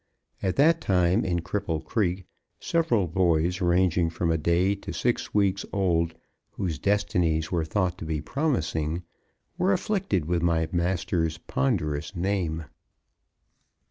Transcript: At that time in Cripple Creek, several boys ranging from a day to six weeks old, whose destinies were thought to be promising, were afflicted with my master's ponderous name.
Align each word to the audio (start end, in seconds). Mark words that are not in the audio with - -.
At 0.41 0.55
that 0.55 0.81
time 0.81 1.23
in 1.23 1.41
Cripple 1.41 1.85
Creek, 1.85 2.25
several 2.59 3.05
boys 3.07 3.61
ranging 3.61 4.09
from 4.09 4.31
a 4.31 4.37
day 4.39 4.73
to 4.73 4.91
six 4.91 5.31
weeks 5.31 5.63
old, 5.71 6.15
whose 6.53 6.79
destinies 6.79 7.51
were 7.51 7.63
thought 7.65 7.99
to 7.99 8.05
be 8.05 8.19
promising, 8.19 9.03
were 9.59 9.73
afflicted 9.73 10.25
with 10.25 10.41
my 10.41 10.67
master's 10.71 11.37
ponderous 11.37 12.15
name. 12.15 12.65